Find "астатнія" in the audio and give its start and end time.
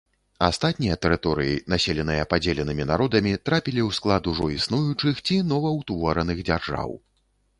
0.45-0.95